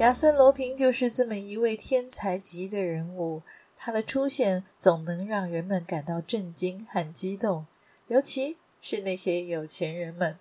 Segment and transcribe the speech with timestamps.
[0.00, 3.42] 亚森·罗平就是这么一位天才级的人物，
[3.76, 7.66] 他的出现总能让人们感到震惊和激动，
[8.08, 10.38] 尤其是那些有钱人们，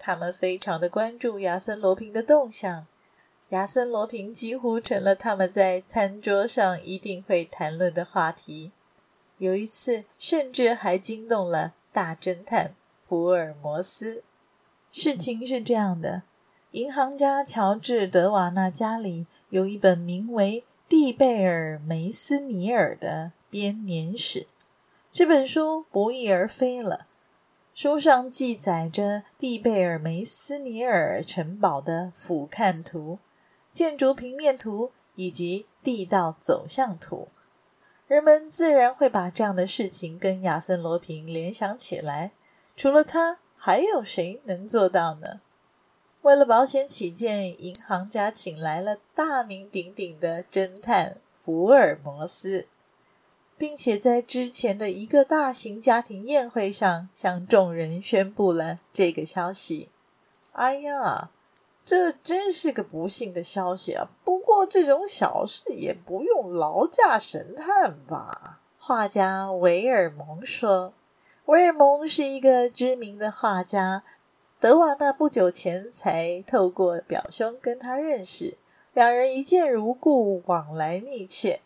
[0.00, 2.88] 他们非常的关注亚森·罗平的动向。
[3.50, 8.72] 亚森·罗平几乎成了他们在餐桌上一定会谈论的话题，
[9.38, 12.74] 有一次甚至还惊动了大侦探
[13.06, 14.24] 福尔摩斯。
[14.90, 16.24] 事情是这样的。
[16.72, 24.48] 银行家乔治·德瓦纳家里有一本名为《蒂贝尔·梅斯尼尔》的编年史。
[25.12, 27.06] 这本书不翼而飞了。
[27.72, 33.20] 书上记载着蒂贝尔·梅斯尼尔城堡的俯瞰图、
[33.72, 37.28] 建筑平面图以及地道走向图。
[38.08, 42.32] 人们自然会把这样的事情跟亚森·罗平联想起来。
[42.74, 45.40] 除了他，还有谁能做到呢？
[46.26, 52.66] 为了保险起见，银行家请来了大名鼎鼎的侦探福尔摩斯，
[53.56, 59.88] 并且在之前的一个大型家庭宴会上向众人宣布了这个消息。
[60.50, 61.30] 哎呀，
[61.84, 64.08] 这真是个不幸的消息啊！
[64.24, 68.58] 不过这种小事也不用劳驾神探吧？
[68.80, 70.92] 画家维尔蒙说
[71.46, 74.02] ：“维尔蒙是一个知名的画家。”
[74.58, 78.56] 德瓦纳不久前才透过表兄跟他认识，
[78.94, 81.60] 两人一见如故，往来密切。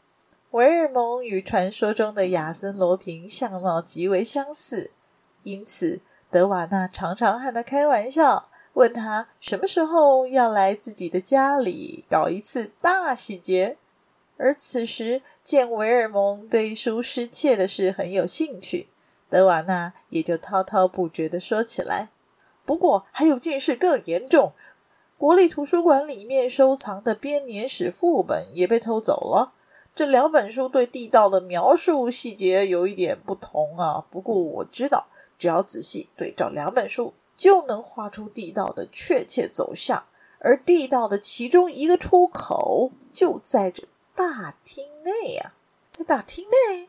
[0.50, 4.90] 维尔蒙与传说中的亚森·罗平相貌极为相似，
[5.44, 6.00] 因此
[6.32, 13.76] 德瓦纳常常和他开玩笑，问他什么时候要来自己的家里搞一次大洗劫。
[14.36, 18.88] 而此时见维尔蒙对书失窃的事很有兴趣，
[19.28, 22.08] 德瓦纳也就滔滔不绝地说起来。
[22.70, 24.52] 不过还有件事更严重，
[25.18, 29.54] 国立图书馆里面收藏的编年史副本也被偷走了。
[29.92, 34.06] 这两本书对地道的描述细节有一点不同啊。
[34.08, 40.04] 不过我知道，只要仔细对照两本书，就能画出地道的确切走向。
[40.38, 43.82] 而地道的其中一个出口就在这
[44.14, 45.54] 大厅内啊，
[45.90, 46.88] 在大厅内，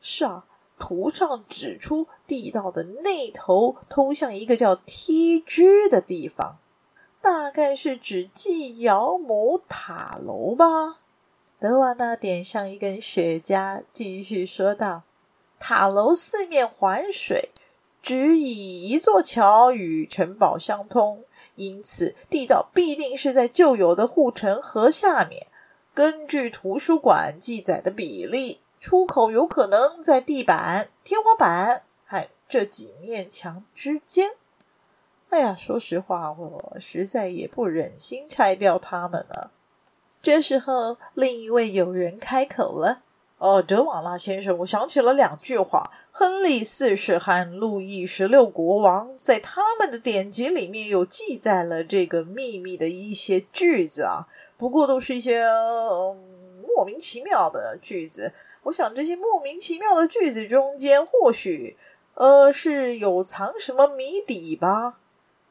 [0.00, 0.46] 是啊。
[0.80, 6.56] 图上指出地道的那头通向一个叫梯居的地方，
[7.20, 10.98] 大概是指纪尧姆塔楼吧。
[11.60, 15.02] 德瓦纳点上一根雪茄，继续说道
[15.60, 17.50] ：“塔楼四面环水，
[18.02, 21.24] 只以一座桥与城堡相通，
[21.56, 25.46] 因此地道必定是在旧有的护城河下面。
[25.92, 34.30] 根据图书馆记载的比例。”出口有可能在地板、天花板和这几面墙之间。
[35.28, 39.52] 哎呀，说实话，我实在也不忍心拆掉它们了。
[40.22, 43.02] 这时候，另一位友人开口了
[43.36, 45.90] ：“哦，德瓦拉先生，我想起了两句话。
[46.10, 54.26] 亨利四世和路易十六国王在他们的典籍里面有记载了这个秘密的一些句子啊，
[54.56, 55.44] 不过都是一些、
[56.66, 58.32] 莫名其妙的句子。”
[58.64, 61.76] 我想这些莫名其妙的句子中间，或许，
[62.14, 64.98] 呃，是有藏什么谜底吧。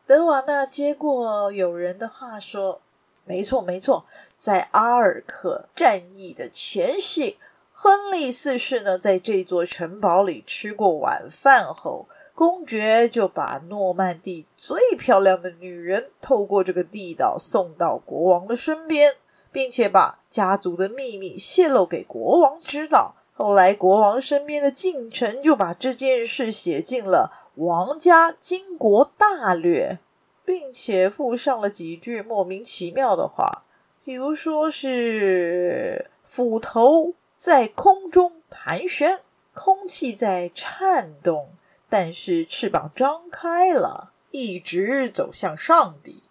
[0.05, 2.81] 德瓦纳接过友人的话说
[3.25, 4.05] ：“没错，没错，
[4.37, 7.37] 在阿尔克战役的前夕，
[7.71, 19.15] 亨利四世呢，在这座城堡里吃过晚饭后，公爵就把诺曼第最漂亮的女人透过这个地道送到国王的身边。”
[19.51, 23.15] 并且把家族的秘密泄露给国王知道。
[23.33, 27.31] 后来，国王身边的近臣就把这件事写进了
[27.63, 29.99] 《王家经国大略》，
[30.45, 33.63] 并且附上了几句莫名其妙的话，
[34.03, 39.21] 比如说是“斧头在空中盘旋，
[39.53, 41.51] 空气在颤动，
[41.89, 46.23] 但是翅膀张开了，一直走向上帝”。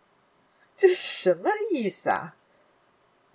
[0.77, 2.35] 这什么意思啊？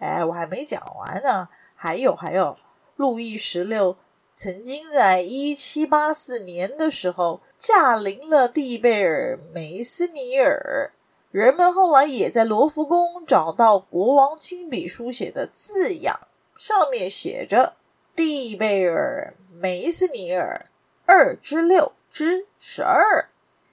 [0.04, 1.48] 哎，我还没讲完呢。
[1.76, 2.58] 还有还有，
[2.98, 3.96] 路易十六
[4.36, 10.92] 曾经在一七八四年的时候驾临了蒂贝尔梅斯尼尔，
[11.32, 16.28] 人们后来也在罗浮宫找到国王亲笔书写的字样，
[16.58, 17.76] 上面写着
[18.16, 20.66] “蒂贝尔梅斯尼尔
[21.06, 23.30] 二之六之十二”。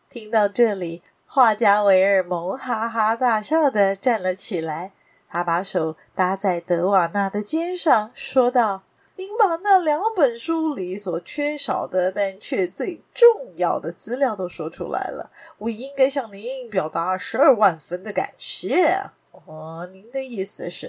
[0.08, 4.92] 听到这里，画家维尔蒙哈哈大笑的站了起来，
[5.30, 8.82] 他把手搭在德瓦纳的肩上，说道
[9.16, 18.98] ：“您把那两本书里所缺少的，但却最重要的资料都说出来了，我应该向您表达十二万分的感谢。”
[19.46, 20.88] 哦，您的意思是，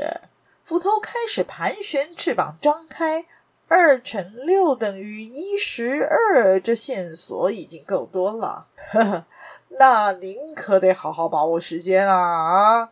[0.63, 3.25] 斧头开始盘旋，翅膀张开。
[3.67, 8.67] 二乘六等于一十二，这线索已经够多了。
[8.91, 9.25] 呵呵，
[9.69, 12.89] 那您可得好好把握时间啊！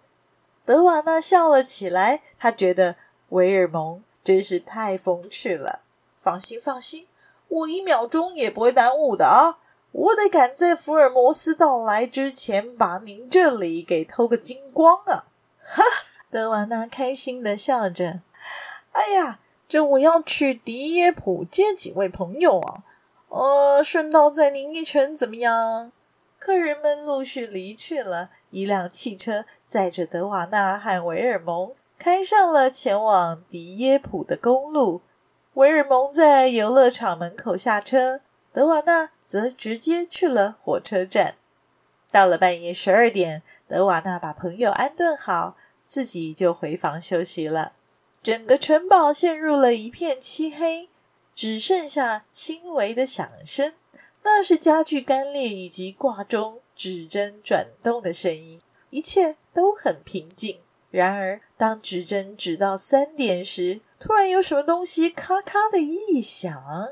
[0.70, 2.96] 德瓦纳笑了起来，他觉得
[3.30, 5.80] 维尔蒙真是太风趣了。
[6.22, 7.08] 放心，放心，
[7.48, 9.58] 我一秒钟也不会耽误的啊！
[9.92, 15.26] 我得赶在福尔摩斯到来之前，把您这里给偷个精光啊！
[15.64, 15.84] 哈，
[16.30, 18.20] 德瓦纳开心地笑着。
[18.92, 19.40] 哎呀！
[19.68, 22.84] 这我要去迪耶普见几位朋友啊，
[23.30, 25.92] 呃，顺道载您一程怎么样？
[26.40, 35.02] 客人们陆续离去了，一辆汽车载着德瓦纳和维尔蒙开上了前往迪耶普的公路。
[35.56, 38.22] 维尔蒙在游乐场门口下车，
[38.54, 41.36] 德瓦纳则直接去了火车站。
[42.10, 47.74] 到了半夜十二点，德瓦纳把朋友安顿好，自己就回房休息了。
[48.24, 50.90] 整个城堡陷入了一片漆黑，
[51.36, 53.74] 只剩下轻微的响声，
[54.24, 58.62] 那是家具干裂以及挂钟指针转动的声音。
[58.90, 60.60] 一切都很平静。
[60.90, 66.90] 然而，当指针指到三点时，突然有什么东西咔咔的一响，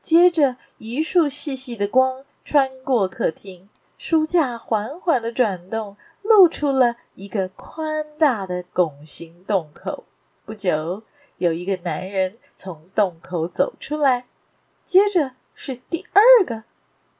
[0.00, 10.02] 接着一束细细的光穿过客厅，书架缓缓的转动，露出了一个宽大的拱形洞口。
[10.44, 11.04] 不久，
[11.38, 14.26] 有一个男人从洞口走出来，
[14.84, 16.62] 接着是第二个、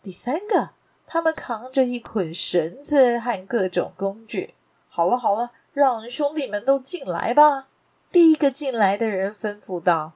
[0.02, 0.70] 第三个。
[1.08, 4.54] 他们扛着一捆绳子和各种工具。
[4.88, 7.68] 好了好了，让兄弟们都进来吧。
[8.10, 10.12] 第一个进来的人吩咐道。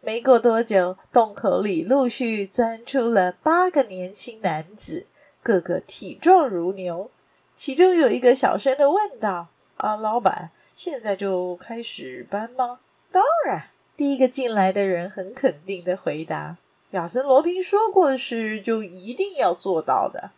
[0.00, 5.06] 没过多久，洞口里陆续钻出了八个年轻男子，
[5.42, 7.10] 个个体壮如牛。
[7.54, 12.80] 其中有一个小声的问道：“啊，老板。”现在就开始搬吗？
[13.10, 16.56] 当然，第一个进来的人很肯定的回答
[16.92, 20.30] ：“亚森·罗宾说过的事，就一定要做到的。”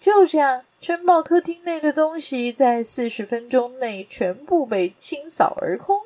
[0.00, 6.00] 就这样，城堡客厅内的东西在四十分钟内全部被清扫而空，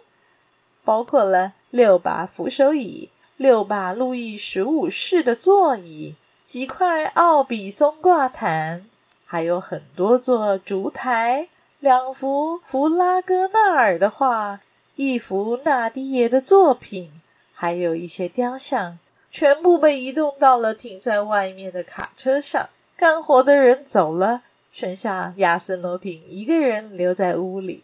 [0.84, 8.86] 包括了六把扶手椅、六把路易十五式的座椅、几块奥比松挂毯，
[9.24, 11.48] 还有很多座烛台。
[11.78, 14.60] 两幅弗拉戈纳尔的画，
[14.96, 17.20] 一幅纳迪耶的作品，
[17.52, 18.98] 还有一些雕像，
[19.34, 22.70] 全部被移动到了停在外面的卡车上。
[22.96, 27.82] 干活的人走了，剩下亚森·罗平一个人留在屋里。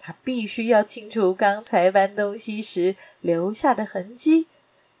[0.00, 4.46] 他必须要清除刚才搬东西时留下的痕迹。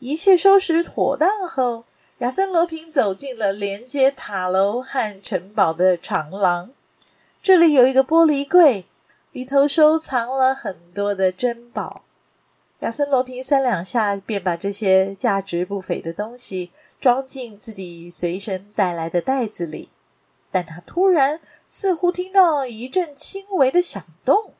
[0.00, 1.84] 一切收拾妥当后，
[2.18, 6.70] 亚森·罗平走进了连接塔楼和城堡的长廊。
[7.42, 8.84] 这里有一个玻璃柜，
[9.32, 12.02] 里头收藏了很多的珍宝。
[12.82, 19.88] 亚森·罗平三两下便把这些价值不菲的东西装进自己随身带来的袋子里。
[20.50, 24.54] 但他突然似乎听到一阵轻微的响动。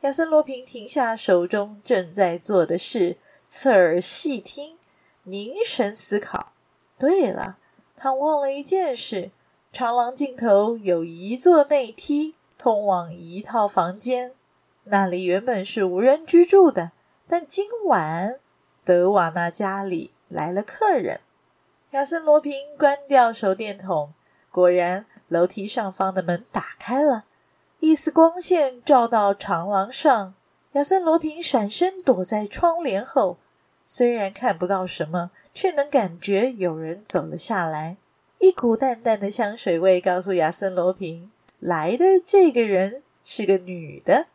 [0.00, 4.78] 亚森·罗平停下手中正在做的事，侧耳细听，
[5.24, 6.52] 凝神思考。
[6.98, 7.58] 对了，
[7.94, 9.30] 他忘了一件事。
[9.70, 14.32] 长廊尽头有一座内梯，通往一套房间。
[14.84, 16.92] 那里原本是无人居住的，
[17.28, 18.38] 但今晚
[18.84, 21.20] 德瓦纳家里来了客人。
[21.90, 24.12] 亚森·罗平关掉手电筒，
[24.50, 27.24] 果然楼梯上方的门打开了，
[27.80, 30.34] 一丝光线照到长廊上。
[30.72, 33.38] 亚森·罗平闪身躲在窗帘后，
[33.84, 37.96] 虽然看不到什么，却能感觉有人走了下来。
[38.38, 44.26] 一股淡淡的香水味告诉亚森·罗平，来的这个人是个女的。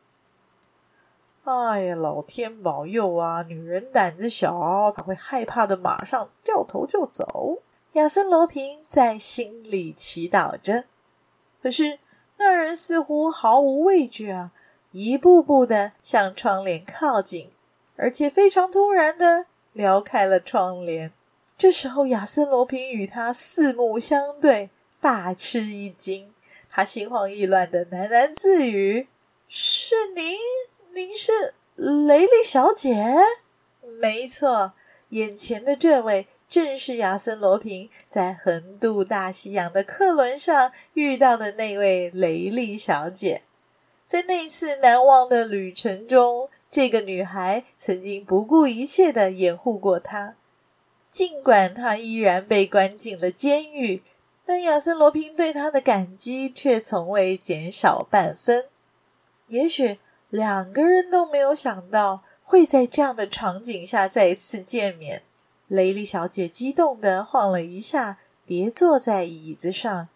[1.44, 3.42] 哎呀，老天保佑啊！
[3.42, 7.58] 女人胆子小，她会害怕的，马上掉头就走。
[7.94, 10.84] 亚森·罗平在心里祈祷着。
[11.64, 11.98] 可是
[12.38, 14.52] 那人似乎毫无畏惧啊，
[14.92, 17.50] 一步步的向窗帘靠近，
[17.96, 21.12] 而且非常突然的撩开了窗帘。
[21.58, 24.70] 这时候，亚森·罗平与他四目相对，
[25.00, 26.34] 大吃一惊。
[26.70, 29.08] 他心慌意乱的喃喃自语
[29.50, 30.38] ：“是您？
[30.94, 33.16] 您是雷利小姐
[34.02, 34.74] ？”“没错，
[35.10, 43.44] 眼前的这位正是亚森·罗平在横渡大西洋的客轮上遇到的那位雷利小姐。
[44.06, 50.36] 在那次难忘的旅程中，这个女孩曾经不顾一切的掩护过他。
[51.10, 54.04] 尽管他依然被关进了监狱。”
[54.44, 58.66] 但亚森·罗平对他的感激却从未减少半分。
[59.48, 60.00] 也许
[60.32, 65.22] 两个人都没有想到会在这样的场景下再次见面。
[65.68, 70.08] 雷利小姐激动地晃了一下，跌坐在椅子上。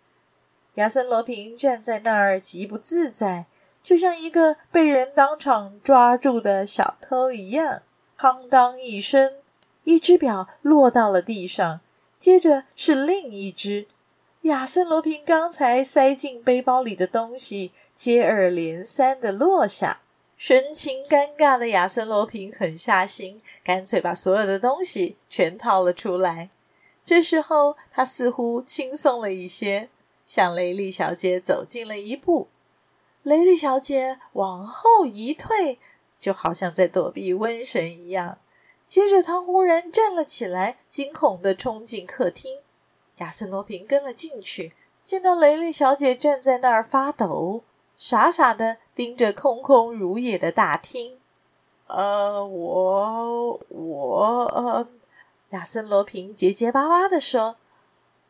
[0.75, 3.45] 亚森·罗平站在那儿极不自在，
[3.83, 7.81] 就像一个被人当场抓住的小偷一样。
[8.17, 9.35] 哐当一声，
[9.83, 11.81] 一只表落到了地上，
[12.17, 13.87] 接着是另一只。
[14.41, 20.01] 亚森·罗平刚才塞进背包里的东西接二连三地落下，
[20.37, 26.49] 神情尴尬的亚森·罗平狠下心，干脆把所有的东西全掏了出来。
[27.05, 29.89] 这时候，他似乎轻松了一些，
[30.27, 32.47] 向雷利小姐走近了一步。
[33.23, 35.79] 雷利小姐往后一退，
[36.19, 38.39] 就好像在躲避瘟神一样。
[38.87, 42.59] 接着，她忽然站了起来，惊恐地冲进客厅。
[43.17, 44.73] 亚森·罗平跟了进去，
[45.03, 47.63] 见到雷利小姐站在那儿发抖，
[47.97, 51.17] 傻傻的盯着空空如也的大厅。
[51.87, 54.87] 呃，我我呃，
[55.49, 57.57] 亚森·罗平结结巴巴地说：“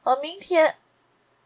[0.04, 0.76] 呃，明天，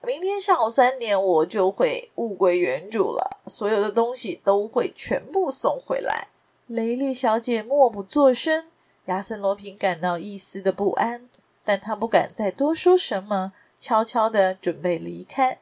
[0.01, 6.29] 明天下午三点我就会物归原主了，所有的东西都会全部送回来。”
[6.67, 8.67] 雷利小姐默不作声，
[9.05, 11.29] 亚森·罗平感到一丝的不安。
[11.65, 15.59] 但他不敢再多说什么，悄悄的准备离开。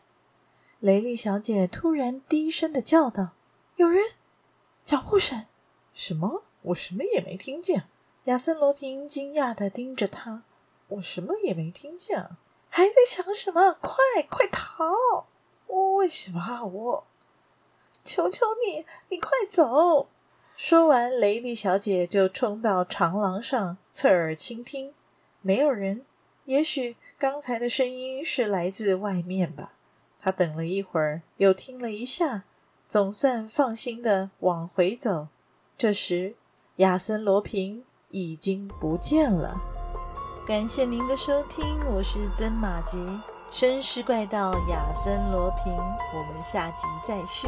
[0.80, 3.32] 雷利小姐突然低声的叫道
[3.78, 4.04] ：“有人！
[4.86, 5.46] 脚步声！
[5.94, 6.44] 什么？
[6.62, 7.86] 我什么也没听见。”
[8.26, 10.44] 亚森·罗平惊讶的盯着她
[10.90, 12.30] ：“我什么也没听见，
[12.70, 13.78] 还在想什么？
[13.82, 13.98] 快
[14.30, 15.26] 快逃！
[15.66, 16.64] 我为什么？
[16.66, 17.08] 我
[18.04, 20.10] 求求你，你快走！”
[20.56, 24.94] 说完，雷利小姐就冲到长廊上，侧耳倾听。
[25.42, 26.06] 没有人，
[26.46, 29.74] 也许刚才的声音是来自外面吧。
[30.28, 32.44] 他等了一会儿，又听了一下，
[32.86, 35.30] 总算放心的往回走。
[35.78, 36.36] 这时，
[36.78, 39.62] 亚森·罗平已经不见了。
[40.46, 42.98] 感谢您的收听，我是曾马吉，
[43.54, 47.48] 绅士怪盗亚森·罗平，我们下集再续。